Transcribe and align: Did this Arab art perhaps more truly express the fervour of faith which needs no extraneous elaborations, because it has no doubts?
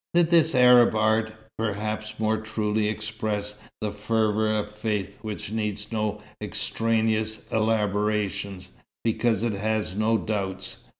Did 0.15 0.31
this 0.31 0.55
Arab 0.55 0.95
art 0.95 1.31
perhaps 1.59 2.19
more 2.19 2.37
truly 2.37 2.89
express 2.89 3.59
the 3.81 3.91
fervour 3.91 4.49
of 4.49 4.73
faith 4.75 5.11
which 5.21 5.51
needs 5.51 5.91
no 5.91 6.23
extraneous 6.41 7.43
elaborations, 7.51 8.69
because 9.03 9.43
it 9.43 9.53
has 9.53 9.95
no 9.95 10.17
doubts? 10.17 10.85